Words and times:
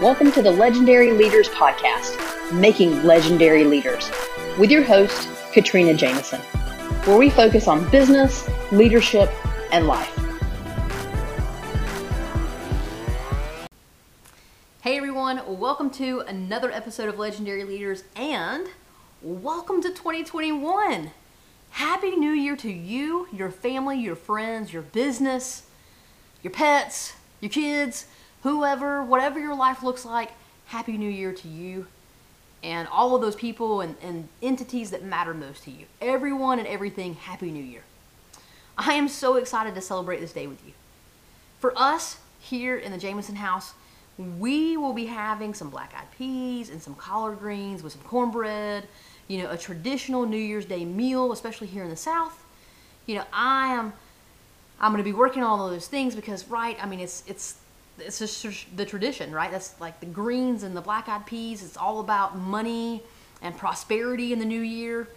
Welcome 0.00 0.30
to 0.30 0.42
the 0.42 0.52
Legendary 0.52 1.10
Leaders 1.10 1.48
Podcast, 1.48 2.52
Making 2.52 3.02
Legendary 3.02 3.64
Leaders, 3.64 4.08
with 4.56 4.70
your 4.70 4.84
host, 4.84 5.28
Katrina 5.52 5.92
Jameson, 5.92 6.40
where 7.02 7.18
we 7.18 7.28
focus 7.30 7.66
on 7.66 7.90
business, 7.90 8.48
leadership, 8.70 9.28
and 9.72 9.88
life. 9.88 10.16
Hey 14.82 14.96
everyone, 14.96 15.42
welcome 15.58 15.90
to 15.90 16.20
another 16.28 16.70
episode 16.70 17.08
of 17.08 17.18
Legendary 17.18 17.64
Leaders 17.64 18.04
and 18.14 18.68
welcome 19.20 19.82
to 19.82 19.88
2021. 19.88 21.10
Happy 21.70 22.14
New 22.14 22.30
Year 22.30 22.54
to 22.54 22.70
you, 22.70 23.26
your 23.32 23.50
family, 23.50 23.98
your 23.98 24.14
friends, 24.14 24.72
your 24.72 24.82
business, 24.82 25.64
your 26.44 26.52
pets, 26.52 27.14
your 27.40 27.50
kids 27.50 28.06
whoever, 28.42 29.02
whatever 29.02 29.38
your 29.38 29.54
life 29.54 29.82
looks 29.82 30.04
like, 30.04 30.32
Happy 30.66 30.96
New 30.98 31.10
Year 31.10 31.32
to 31.32 31.48
you 31.48 31.86
and 32.62 32.88
all 32.88 33.14
of 33.14 33.20
those 33.20 33.36
people 33.36 33.80
and, 33.80 33.96
and 34.02 34.28
entities 34.42 34.90
that 34.90 35.04
matter 35.04 35.32
most 35.32 35.64
to 35.64 35.70
you. 35.70 35.86
Everyone 36.00 36.58
and 36.58 36.66
everything, 36.66 37.14
Happy 37.14 37.50
New 37.50 37.62
Year. 37.62 37.82
I 38.76 38.94
am 38.94 39.08
so 39.08 39.36
excited 39.36 39.74
to 39.74 39.80
celebrate 39.80 40.20
this 40.20 40.32
day 40.32 40.46
with 40.46 40.64
you. 40.66 40.72
For 41.58 41.72
us 41.76 42.18
here 42.40 42.76
in 42.76 42.92
the 42.92 42.98
Jameson 42.98 43.36
house, 43.36 43.74
we 44.38 44.76
will 44.76 44.92
be 44.92 45.06
having 45.06 45.54
some 45.54 45.70
black 45.70 45.94
eyed 45.96 46.10
peas 46.16 46.70
and 46.70 46.82
some 46.82 46.94
collard 46.94 47.38
greens 47.38 47.82
with 47.82 47.92
some 47.92 48.02
cornbread, 48.02 48.86
you 49.28 49.42
know, 49.42 49.50
a 49.50 49.56
traditional 49.56 50.26
New 50.26 50.36
Year's 50.36 50.64
Day 50.64 50.84
meal, 50.84 51.32
especially 51.32 51.68
here 51.68 51.84
in 51.84 51.90
the 51.90 51.96
South. 51.96 52.44
You 53.06 53.16
know, 53.16 53.24
I 53.32 53.74
am 53.74 53.92
I'm 54.80 54.92
going 54.92 55.02
to 55.02 55.08
be 55.08 55.12
working 55.12 55.42
on 55.42 55.58
all 55.58 55.70
those 55.70 55.88
things 55.88 56.14
because 56.14 56.48
right, 56.48 56.76
I 56.82 56.86
mean 56.86 57.00
it's 57.00 57.22
it's 57.26 57.56
it's 58.00 58.18
just 58.18 58.76
the 58.76 58.84
tradition, 58.84 59.32
right? 59.32 59.50
That's 59.50 59.78
like 59.80 60.00
the 60.00 60.06
greens 60.06 60.62
and 60.62 60.76
the 60.76 60.80
black 60.80 61.08
eyed 61.08 61.26
peas. 61.26 61.62
It's 61.62 61.76
all 61.76 62.00
about 62.00 62.36
money 62.38 63.02
and 63.42 63.56
prosperity 63.56 64.32
in 64.32 64.38
the 64.38 64.44
new 64.44 64.60
year. 64.60 65.08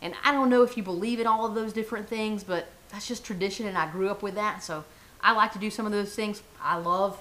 And 0.00 0.14
I 0.24 0.32
don't 0.32 0.50
know 0.50 0.62
if 0.62 0.76
you 0.76 0.82
believe 0.82 1.20
in 1.20 1.26
all 1.26 1.46
of 1.46 1.54
those 1.54 1.72
different 1.72 2.08
things, 2.08 2.44
but 2.44 2.68
that's 2.90 3.06
just 3.06 3.24
tradition 3.24 3.66
and 3.66 3.76
I 3.76 3.90
grew 3.90 4.08
up 4.08 4.22
with 4.22 4.34
that. 4.34 4.62
So 4.62 4.84
I 5.20 5.32
like 5.32 5.52
to 5.52 5.58
do 5.58 5.70
some 5.70 5.86
of 5.86 5.92
those 5.92 6.14
things. 6.14 6.42
I 6.62 6.76
love 6.76 7.20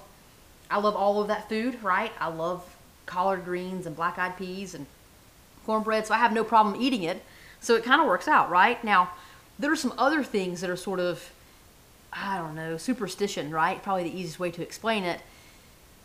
I 0.69 0.79
love 0.79 0.95
all 0.95 1.21
of 1.21 1.29
that 1.29 1.47
food, 1.47 1.81
right? 1.81 2.11
I 2.19 2.27
love 2.27 2.75
collard 3.05 3.45
greens 3.45 3.85
and 3.85 3.95
black 3.95 4.17
eyed 4.17 4.37
peas 4.37 4.75
and 4.75 4.85
cornbread, 5.65 6.05
so 6.05 6.13
I 6.13 6.17
have 6.17 6.33
no 6.33 6.43
problem 6.43 6.75
eating 6.81 7.03
it. 7.03 7.23
So 7.61 7.75
it 7.75 7.85
kind 7.85 8.01
of 8.01 8.07
works 8.07 8.27
out, 8.27 8.49
right? 8.49 8.83
Now, 8.83 9.11
there 9.57 9.71
are 9.71 9.77
some 9.77 9.93
other 9.97 10.23
things 10.23 10.61
that 10.61 10.69
are 10.69 10.75
sort 10.75 10.99
of 10.99 11.31
I 12.11 12.37
don't 12.37 12.55
know, 12.55 12.77
superstition, 12.77 13.51
right? 13.51 13.81
Probably 13.81 14.03
the 14.03 14.17
easiest 14.17 14.39
way 14.39 14.51
to 14.51 14.61
explain 14.61 15.03
it. 15.03 15.21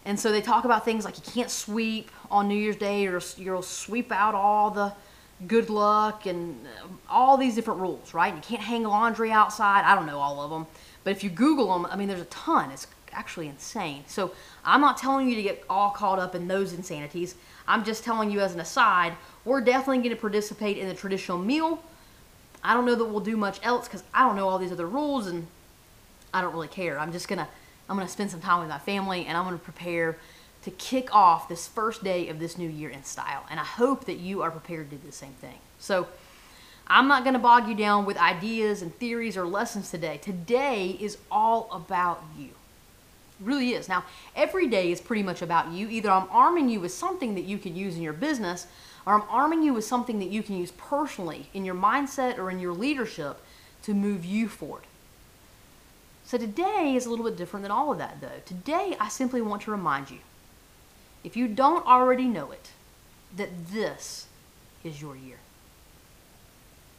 And 0.05 0.19
so 0.19 0.33
they 0.33 0.41
talk 0.41 0.64
about 0.64 0.84
things 0.84 1.05
like 1.05 1.17
you 1.17 1.33
can't 1.33 1.50
sweep 1.50 2.11
on 2.31 2.48
New 2.48 2.56
Year's 2.56 2.77
Day 2.77 3.06
or 3.06 3.20
you'll 3.36 3.62
sweep 3.62 4.11
out 4.11 4.34
all 4.34 4.70
the 4.70 4.92
good 5.47 5.70
luck 5.70 6.27
and 6.27 6.67
uh, 6.67 6.86
all 7.09 7.36
these 7.36 7.55
different 7.55 7.81
rules, 7.81 8.14
right? 8.14 8.34
You 8.34 8.41
can't 8.41 8.62
hang 8.62 8.83
laundry 8.83 9.31
outside. 9.31 9.84
I 9.84 9.94
don't 9.94 10.06
know 10.06 10.19
all 10.19 10.41
of 10.41 10.50
them. 10.50 10.67
But 11.05 11.11
if 11.11 11.25
you 11.25 11.31
Google 11.31 11.72
them, 11.72 11.86
I 11.86 11.97
mean, 11.97 12.09
there's 12.09 12.20
a 12.20 12.27
ton. 12.27 12.70
It's 12.70 12.87
actually 13.12 13.48
insane. 13.48 14.05
So 14.06 14.33
I'm 14.64 14.81
not 14.81 14.97
telling 14.97 15.28
you 15.28 15.37
to 15.37 15.42
get 15.42 15.64
all 15.69 15.91
caught 15.91 16.19
up 16.19 16.34
in 16.34 16.48
those 16.48 16.72
insanities. 16.72 17.34
I'm 17.66 17.84
just 17.84 18.05
telling 18.05 18.31
you 18.31 18.41
as 18.41 18.55
an 18.55 18.61
aside, 18.61 19.14
we're 19.44 19.61
definitely 19.61 19.98
going 19.98 20.11
to 20.11 20.20
participate 20.20 20.78
in 20.78 20.89
the 20.89 20.94
traditional 20.94 21.39
meal. 21.39 21.83
I 22.64 22.75
don't 22.75 22.87
know 22.87 22.94
that 22.94 23.05
we'll 23.05 23.20
do 23.20 23.37
much 23.37 23.59
else 23.62 23.87
because 23.89 24.05
I 24.14 24.25
don't 24.25 24.37
know 24.37 24.48
all 24.48 24.59
these 24.59 24.72
other 24.72 24.87
rules 24.87 25.27
and 25.27 25.47
I 26.33 26.41
don't 26.41 26.52
really 26.52 26.69
care. 26.69 26.98
I'm 26.98 27.12
just 27.12 27.28
gonna 27.28 27.48
I'm 27.88 27.97
gonna 27.97 28.08
spend 28.08 28.30
some 28.30 28.41
time 28.41 28.61
with 28.61 28.69
my 28.69 28.78
family 28.78 29.27
and 29.27 29.36
I'm 29.36 29.44
gonna 29.44 29.58
prepare 29.58 30.19
to 30.62 30.70
kick 30.72 31.14
off 31.14 31.48
this 31.48 31.66
first 31.66 32.05
day 32.05 32.28
of 32.28 32.38
this 32.38 32.56
new 32.56 32.69
year 32.69 32.88
in 32.88 33.02
style. 33.05 33.44
And 33.50 33.58
I 33.58 33.64
hope 33.64 34.05
that 34.05 34.19
you 34.19 34.42
are 34.42 34.50
prepared 34.50 34.91
to 34.91 34.97
do 34.97 35.06
the 35.06 35.12
same 35.12 35.33
thing. 35.33 35.58
So 35.78 36.06
I'm 36.86 37.08
not 37.08 37.25
to 37.25 37.38
bog 37.38 37.69
you 37.69 37.75
down 37.75 38.04
with 38.04 38.16
ideas 38.16 38.82
and 38.82 38.94
theories 38.98 39.37
or 39.37 39.47
lessons 39.47 39.91
today. 39.91 40.19
Today 40.19 40.97
is 41.00 41.19
all 41.31 41.69
about 41.72 42.22
you. 42.38 42.49
It 42.49 43.47
really 43.47 43.72
is. 43.72 43.88
Now, 43.88 44.04
every 44.37 44.69
day 44.69 44.93
is 44.93 45.00
pretty 45.00 45.22
much 45.22 45.43
about 45.43 45.72
you. 45.72 45.88
Either 45.88 46.10
I'm 46.10 46.28
arming 46.31 46.69
you 46.69 46.81
with 46.81 46.93
something 46.93 47.34
that 47.34 47.44
you 47.44 47.59
can 47.59 47.75
use 47.75 47.97
in 47.97 48.03
your 48.03 48.12
business, 48.12 48.66
or 49.06 49.14
I'm 49.14 49.28
arming 49.28 49.62
you 49.62 49.75
with 49.75 49.84
something 49.84 50.19
that 50.20 50.28
you 50.28 50.43
can 50.43 50.56
use 50.56 50.70
personally 50.72 51.49
in 51.54 51.64
your 51.64 51.75
mindset 51.75 52.38
or 52.38 52.50
in 52.50 52.59
your 52.59 52.72
leadership 52.72 53.41
to 53.82 53.94
move 53.94 54.25
you 54.25 54.49
forward. 54.49 54.84
So 56.32 56.38
today 56.38 56.94
is 56.97 57.04
a 57.04 57.10
little 57.10 57.26
bit 57.26 57.37
different 57.37 57.62
than 57.62 57.70
all 57.70 57.93
of 57.93 57.98
that, 57.98 58.22
though. 58.22 58.41
Today, 58.47 58.97
I 58.98 59.10
simply 59.10 59.43
want 59.43 59.60
to 59.65 59.70
remind 59.70 60.10
you, 60.10 60.20
if 61.22 61.37
you 61.37 61.47
don't 61.47 61.87
already 61.87 62.25
know 62.25 62.50
it, 62.50 62.70
that 63.37 63.69
this 63.69 64.28
is 64.82 65.03
your 65.03 65.15
year. 65.15 65.37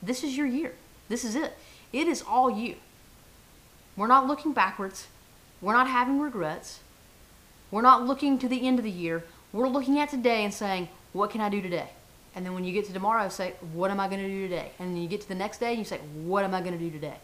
This 0.03 0.23
is 0.23 0.37
your 0.37 0.45
year. 0.45 0.75
This 1.09 1.25
is 1.25 1.35
it. 1.35 1.57
It 1.91 2.07
is 2.07 2.21
all 2.21 2.51
you. 2.51 2.75
We're 3.97 4.05
not 4.05 4.27
looking 4.27 4.53
backwards. 4.53 5.07
We're 5.61 5.73
not 5.73 5.87
having 5.87 6.19
regrets. 6.19 6.81
We're 7.71 7.81
not 7.81 8.05
looking 8.05 8.37
to 8.37 8.47
the 8.47 8.67
end 8.67 8.77
of 8.77 8.85
the 8.85 8.91
year. 8.91 9.23
We're 9.51 9.67
looking 9.67 9.97
at 9.97 10.09
today 10.09 10.43
and 10.43 10.53
saying, 10.53 10.89
what 11.11 11.31
can 11.31 11.41
I 11.41 11.49
do 11.49 11.59
today? 11.59 11.89
And 12.35 12.45
then 12.45 12.53
when 12.53 12.65
you 12.65 12.71
get 12.71 12.85
to 12.85 12.93
tomorrow, 12.93 13.29
say, 13.29 13.55
what 13.73 13.89
am 13.89 13.99
I 13.99 14.07
going 14.07 14.21
to 14.21 14.27
do 14.27 14.47
today? 14.47 14.73
And 14.77 14.91
then 14.91 15.01
you 15.01 15.07
get 15.07 15.21
to 15.21 15.27
the 15.27 15.33
next 15.33 15.59
day 15.59 15.69
and 15.69 15.79
you 15.79 15.85
say, 15.85 15.97
what 16.23 16.43
am 16.43 16.53
I 16.53 16.59
going 16.59 16.77
to 16.77 16.79
do 16.79 16.91
today? 16.91 17.17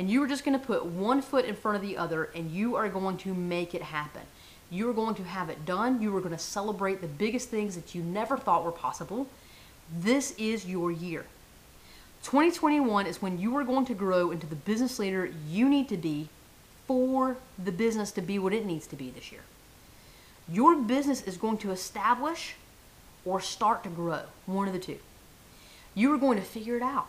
And 0.00 0.10
you 0.10 0.22
are 0.22 0.26
just 0.26 0.46
going 0.46 0.58
to 0.58 0.66
put 0.66 0.86
one 0.86 1.20
foot 1.20 1.44
in 1.44 1.54
front 1.54 1.76
of 1.76 1.82
the 1.82 1.98
other 1.98 2.30
and 2.34 2.50
you 2.50 2.74
are 2.74 2.88
going 2.88 3.18
to 3.18 3.34
make 3.34 3.74
it 3.74 3.82
happen. 3.82 4.22
You 4.70 4.88
are 4.88 4.94
going 4.94 5.14
to 5.16 5.24
have 5.24 5.50
it 5.50 5.66
done. 5.66 6.00
You 6.00 6.16
are 6.16 6.22
going 6.22 6.32
to 6.32 6.38
celebrate 6.38 7.02
the 7.02 7.06
biggest 7.06 7.50
things 7.50 7.74
that 7.74 7.94
you 7.94 8.02
never 8.02 8.38
thought 8.38 8.64
were 8.64 8.72
possible. 8.72 9.28
This 9.94 10.34
is 10.38 10.64
your 10.64 10.90
year. 10.90 11.26
2021 12.22 13.04
is 13.04 13.20
when 13.20 13.38
you 13.38 13.54
are 13.58 13.62
going 13.62 13.84
to 13.84 13.92
grow 13.92 14.30
into 14.30 14.46
the 14.46 14.56
business 14.56 14.98
leader 14.98 15.30
you 15.46 15.68
need 15.68 15.90
to 15.90 15.98
be 15.98 16.30
for 16.86 17.36
the 17.62 17.70
business 17.70 18.10
to 18.12 18.22
be 18.22 18.38
what 18.38 18.54
it 18.54 18.64
needs 18.64 18.86
to 18.86 18.96
be 18.96 19.10
this 19.10 19.30
year. 19.30 19.42
Your 20.50 20.76
business 20.76 21.20
is 21.20 21.36
going 21.36 21.58
to 21.58 21.72
establish 21.72 22.54
or 23.26 23.38
start 23.38 23.84
to 23.84 23.90
grow, 23.90 24.22
one 24.46 24.66
of 24.66 24.72
the 24.72 24.80
two. 24.80 24.98
You 25.94 26.10
are 26.14 26.18
going 26.18 26.38
to 26.38 26.44
figure 26.44 26.78
it 26.78 26.82
out 26.82 27.08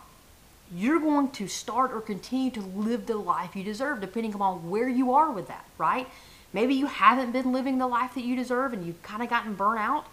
you're 0.74 1.00
going 1.00 1.30
to 1.32 1.46
start 1.48 1.92
or 1.92 2.00
continue 2.00 2.50
to 2.50 2.60
live 2.60 3.06
the 3.06 3.16
life 3.16 3.54
you 3.54 3.62
deserve, 3.62 4.00
depending 4.00 4.32
upon 4.32 4.70
where 4.70 4.88
you 4.88 5.12
are 5.12 5.30
with 5.30 5.48
that, 5.48 5.66
right? 5.76 6.08
Maybe 6.52 6.74
you 6.74 6.86
haven't 6.86 7.32
been 7.32 7.52
living 7.52 7.78
the 7.78 7.86
life 7.86 8.14
that 8.14 8.24
you 8.24 8.36
deserve 8.36 8.72
and 8.72 8.86
you've 8.86 9.02
kind 9.02 9.22
of 9.22 9.28
gotten 9.28 9.54
burnt 9.54 9.80
out, 9.80 10.06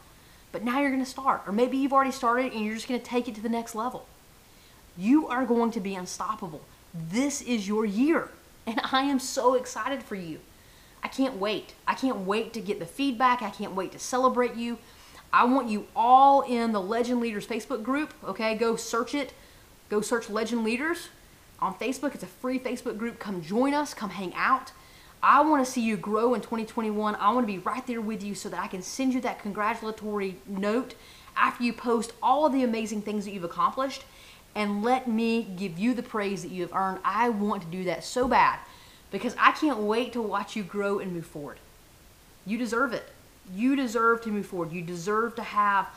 but 0.52 0.64
now 0.64 0.80
you're 0.80 0.90
going 0.90 1.04
to 1.04 1.10
start. 1.10 1.44
Or 1.46 1.54
maybe 1.54 1.78
you've 1.78 1.94
already 1.94 2.12
started 2.12 2.54
and 2.54 2.66
you're 2.66 2.76
just 2.76 2.88
going 2.88 3.00
to 3.00 3.06
take 3.06 3.28
it 3.28 3.36
to 3.36 3.42
the 3.42 3.50
next 3.50 3.76
level. 3.76 4.06
You 4.98 5.28
are 5.28 5.46
going 5.46 5.72
to 5.72 5.80
be 5.80 5.96
unstoppable. 5.96 6.62
This 6.94 7.42
is 7.42 7.68
your 7.68 7.86
year, 7.86 8.30
and 8.66 8.82
I 8.92 9.04
am 9.04 9.20
so 9.20 9.54
excited 9.54 10.04
for 10.04 10.16
you. 10.16 10.40
I 11.02 11.08
can't 11.08 11.38
wait. 11.38 11.74
I 11.88 11.94
can't 11.94 12.20
wait 12.20 12.52
to 12.54 12.60
get 12.60 12.80
the 12.80 12.86
feedback. 12.86 13.42
I 13.42 13.50
can't 13.50 13.74
wait 13.74 13.94
to 13.94 14.00
celebrate 14.00 14.56
you. 14.56 14.78
I 15.32 15.46
want 15.46 15.70
you 15.70 15.88
all 15.96 16.42
in 16.42 16.74
the 16.74 16.82
Legend 16.82 17.22
Leaders 17.22 17.48
Facebook 17.48 17.84
group, 17.84 18.14
okay? 18.26 18.56
Go 18.56 18.76
search 18.76 19.16
it 19.16 19.32
Go 19.90 20.02
search 20.02 20.30
Legend 20.30 20.64
Leaders 20.64 21.10
on 21.60 21.74
Facebook. 21.74 22.14
It's 22.14 22.24
a 22.24 22.28
free 22.28 22.60
Facebook 22.60 22.98
group. 22.98 23.20
Come 23.20 23.42
join 23.42 23.74
us, 23.74 23.94
come 23.94 24.12
hang 24.12 24.34
out. 24.36 24.72
I 25.22 25.42
want 25.42 25.66
to 25.66 25.70
see 25.70 25.82
you 25.82 25.98
grow 25.98 26.34
in 26.34 26.42
2021. 26.42 27.16
I 27.16 27.34
want 27.34 27.46
to 27.46 27.52
be 27.52 27.60
right 27.60 27.86
there 27.86 28.00
with 28.00 28.24
you 28.24 28.36
so 28.36 28.48
that 28.50 28.60
I 28.60 28.68
can 28.68 28.82
send 28.82 29.14
you 29.14 29.22
that 29.22 29.42
congratulatory 29.42 30.38
note 30.48 30.96
after 31.36 31.64
you 31.64 31.74
post 31.74 32.14
all 32.24 32.46
of 32.46 32.54
the 32.54 32.64
amazing 32.64 33.02
things 33.02 33.26
that 33.26 33.32
you've 33.32 33.44
accomplished 33.44 34.04
and 34.56 34.84
let 34.84 35.08
me 35.08 35.44
give 35.44 35.78
you 35.78 35.94
the 35.94 36.04
praise 36.04 36.42
that 36.44 36.52
you 36.52 36.62
have 36.62 36.74
earned. 36.74 37.00
I 37.04 37.30
want 37.30 37.64
to 37.64 37.68
do 37.68 37.84
that 37.86 38.04
so 38.04 38.28
bad 38.28 38.60
because 39.12 39.36
I 39.38 39.52
can't 39.52 39.80
wait 39.80 40.14
to 40.14 40.22
watch 40.22 40.56
you 40.56 40.64
grow 40.64 41.00
and 41.00 41.14
move 41.14 41.26
forward. 41.26 41.58
You 42.46 42.58
deserve 42.58 42.94
it. 42.94 43.10
You 43.54 43.76
deserve 43.76 44.22
to 44.24 44.30
move 44.30 44.46
forward. 44.46 44.72
You 44.72 44.82
deserve 44.82 45.36
to 45.36 45.44
have 45.44 45.88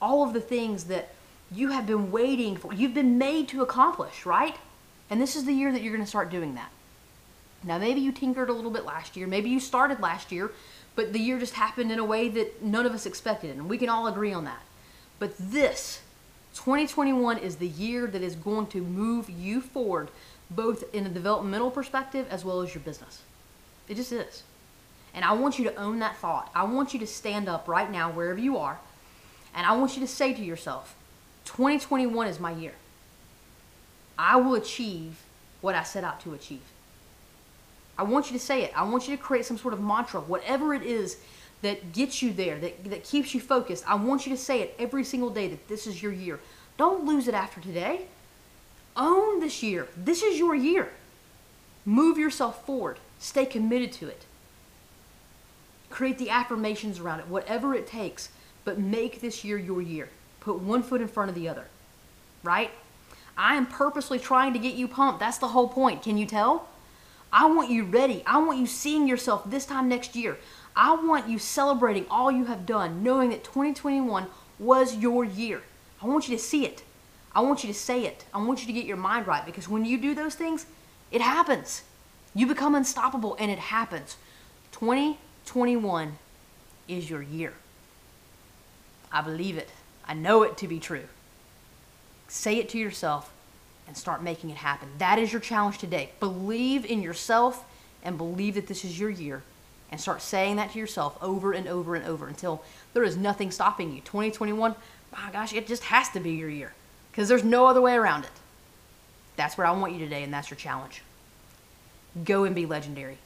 all 0.00 0.24
of 0.24 0.32
the 0.32 0.40
things 0.40 0.84
that 0.84 1.14
you 1.54 1.70
have 1.70 1.86
been 1.86 2.10
waiting 2.10 2.56
for, 2.56 2.72
you've 2.72 2.94
been 2.94 3.18
made 3.18 3.48
to 3.48 3.62
accomplish, 3.62 4.26
right? 4.26 4.56
And 5.10 5.20
this 5.20 5.36
is 5.36 5.44
the 5.44 5.52
year 5.52 5.72
that 5.72 5.82
you're 5.82 5.92
going 5.92 6.04
to 6.04 6.08
start 6.08 6.30
doing 6.30 6.54
that. 6.54 6.70
Now, 7.64 7.78
maybe 7.78 8.00
you 8.00 8.12
tinkered 8.12 8.48
a 8.48 8.52
little 8.52 8.70
bit 8.70 8.84
last 8.84 9.16
year, 9.16 9.26
maybe 9.26 9.50
you 9.50 9.60
started 9.60 10.00
last 10.00 10.32
year, 10.32 10.52
but 10.94 11.12
the 11.12 11.18
year 11.18 11.38
just 11.38 11.54
happened 11.54 11.92
in 11.92 11.98
a 11.98 12.04
way 12.04 12.28
that 12.28 12.62
none 12.62 12.86
of 12.86 12.92
us 12.92 13.06
expected, 13.06 13.56
and 13.56 13.68
we 13.68 13.78
can 13.78 13.88
all 13.88 14.06
agree 14.06 14.32
on 14.32 14.44
that. 14.44 14.62
But 15.18 15.34
this, 15.38 16.00
2021, 16.54 17.38
is 17.38 17.56
the 17.56 17.68
year 17.68 18.06
that 18.08 18.22
is 18.22 18.34
going 18.34 18.66
to 18.68 18.80
move 18.82 19.30
you 19.30 19.60
forward, 19.60 20.10
both 20.50 20.84
in 20.92 21.06
a 21.06 21.08
developmental 21.08 21.70
perspective 21.70 22.26
as 22.30 22.44
well 22.44 22.60
as 22.60 22.74
your 22.74 22.82
business. 22.82 23.22
It 23.88 23.94
just 23.94 24.12
is. 24.12 24.42
And 25.14 25.24
I 25.24 25.32
want 25.32 25.58
you 25.58 25.64
to 25.66 25.74
own 25.76 25.98
that 26.00 26.16
thought. 26.16 26.50
I 26.54 26.64
want 26.64 26.92
you 26.92 27.00
to 27.00 27.06
stand 27.06 27.48
up 27.48 27.68
right 27.68 27.90
now, 27.90 28.10
wherever 28.10 28.40
you 28.40 28.58
are, 28.58 28.78
and 29.54 29.66
I 29.66 29.76
want 29.76 29.94
you 29.94 30.00
to 30.00 30.08
say 30.08 30.32
to 30.34 30.42
yourself, 30.42 30.94
2021 31.44 32.26
is 32.26 32.40
my 32.40 32.52
year. 32.52 32.74
I 34.18 34.36
will 34.36 34.54
achieve 34.54 35.22
what 35.60 35.74
I 35.74 35.82
set 35.82 36.04
out 36.04 36.20
to 36.22 36.34
achieve. 36.34 36.62
I 37.98 38.04
want 38.04 38.30
you 38.30 38.38
to 38.38 38.44
say 38.44 38.62
it. 38.62 38.72
I 38.76 38.84
want 38.84 39.08
you 39.08 39.16
to 39.16 39.22
create 39.22 39.46
some 39.46 39.58
sort 39.58 39.74
of 39.74 39.80
mantra, 39.80 40.20
whatever 40.20 40.74
it 40.74 40.82
is 40.82 41.18
that 41.62 41.92
gets 41.92 42.22
you 42.22 42.32
there, 42.32 42.58
that, 42.58 42.84
that 42.84 43.04
keeps 43.04 43.34
you 43.34 43.40
focused. 43.40 43.84
I 43.88 43.94
want 43.94 44.26
you 44.26 44.32
to 44.32 44.40
say 44.40 44.60
it 44.60 44.74
every 44.78 45.04
single 45.04 45.30
day 45.30 45.48
that 45.48 45.68
this 45.68 45.86
is 45.86 46.02
your 46.02 46.12
year. 46.12 46.40
Don't 46.76 47.04
lose 47.04 47.28
it 47.28 47.34
after 47.34 47.60
today. 47.60 48.06
Own 48.96 49.40
this 49.40 49.62
year. 49.62 49.88
This 49.96 50.22
is 50.22 50.38
your 50.38 50.54
year. 50.54 50.90
Move 51.84 52.18
yourself 52.18 52.64
forward. 52.66 52.98
Stay 53.18 53.46
committed 53.46 53.92
to 53.92 54.08
it. 54.08 54.24
Create 55.90 56.18
the 56.18 56.30
affirmations 56.30 56.98
around 56.98 57.20
it, 57.20 57.28
whatever 57.28 57.74
it 57.74 57.86
takes, 57.86 58.30
but 58.64 58.78
make 58.78 59.20
this 59.20 59.44
year 59.44 59.58
your 59.58 59.82
year. 59.82 60.08
Put 60.42 60.58
one 60.58 60.82
foot 60.82 61.00
in 61.00 61.06
front 61.06 61.28
of 61.28 61.36
the 61.36 61.48
other, 61.48 61.66
right? 62.42 62.72
I 63.38 63.54
am 63.54 63.66
purposely 63.66 64.18
trying 64.18 64.52
to 64.54 64.58
get 64.58 64.74
you 64.74 64.88
pumped. 64.88 65.20
That's 65.20 65.38
the 65.38 65.46
whole 65.48 65.68
point. 65.68 66.02
Can 66.02 66.18
you 66.18 66.26
tell? 66.26 66.68
I 67.32 67.46
want 67.46 67.70
you 67.70 67.84
ready. 67.84 68.24
I 68.26 68.38
want 68.38 68.58
you 68.58 68.66
seeing 68.66 69.06
yourself 69.06 69.48
this 69.48 69.64
time 69.64 69.88
next 69.88 70.16
year. 70.16 70.36
I 70.74 70.96
want 70.96 71.28
you 71.28 71.38
celebrating 71.38 72.06
all 72.10 72.32
you 72.32 72.46
have 72.46 72.66
done, 72.66 73.04
knowing 73.04 73.30
that 73.30 73.44
2021 73.44 74.26
was 74.58 74.96
your 74.96 75.24
year. 75.24 75.62
I 76.02 76.06
want 76.06 76.28
you 76.28 76.36
to 76.36 76.42
see 76.42 76.66
it. 76.66 76.82
I 77.36 77.40
want 77.40 77.62
you 77.62 77.72
to 77.72 77.78
say 77.78 78.04
it. 78.04 78.24
I 78.34 78.42
want 78.42 78.62
you 78.62 78.66
to 78.66 78.72
get 78.72 78.84
your 78.84 78.96
mind 78.96 79.28
right 79.28 79.46
because 79.46 79.68
when 79.68 79.84
you 79.84 79.96
do 79.96 80.12
those 80.12 80.34
things, 80.34 80.66
it 81.12 81.20
happens. 81.20 81.82
You 82.34 82.48
become 82.48 82.74
unstoppable 82.74 83.36
and 83.38 83.48
it 83.48 83.60
happens. 83.60 84.16
2021 84.72 86.18
is 86.88 87.08
your 87.08 87.22
year. 87.22 87.52
I 89.12 89.20
believe 89.20 89.56
it. 89.56 89.70
I 90.12 90.14
know 90.14 90.42
it 90.42 90.58
to 90.58 90.68
be 90.68 90.78
true. 90.78 91.04
Say 92.28 92.58
it 92.58 92.68
to 92.68 92.78
yourself 92.78 93.32
and 93.88 93.96
start 93.96 94.22
making 94.22 94.50
it 94.50 94.58
happen. 94.58 94.90
That 94.98 95.18
is 95.18 95.32
your 95.32 95.40
challenge 95.40 95.78
today. 95.78 96.10
Believe 96.20 96.84
in 96.84 97.00
yourself 97.00 97.64
and 98.04 98.18
believe 98.18 98.56
that 98.56 98.66
this 98.66 98.84
is 98.84 99.00
your 99.00 99.08
year 99.08 99.42
and 99.90 99.98
start 99.98 100.20
saying 100.20 100.56
that 100.56 100.72
to 100.72 100.78
yourself 100.78 101.16
over 101.22 101.54
and 101.54 101.66
over 101.66 101.94
and 101.94 102.04
over 102.04 102.28
until 102.28 102.62
there 102.92 103.04
is 103.04 103.16
nothing 103.16 103.50
stopping 103.50 103.94
you. 103.94 104.02
2021, 104.02 104.74
my 105.12 105.32
gosh, 105.32 105.54
it 105.54 105.66
just 105.66 105.84
has 105.84 106.10
to 106.10 106.20
be 106.20 106.32
your 106.32 106.50
year 106.50 106.74
because 107.10 107.26
there's 107.30 107.42
no 107.42 107.64
other 107.64 107.80
way 107.80 107.94
around 107.94 108.24
it. 108.24 108.30
That's 109.36 109.56
where 109.56 109.66
I 109.66 109.70
want 109.70 109.94
you 109.94 109.98
today, 109.98 110.22
and 110.24 110.34
that's 110.34 110.50
your 110.50 110.58
challenge. 110.58 111.00
Go 112.22 112.44
and 112.44 112.54
be 112.54 112.66
legendary. 112.66 113.16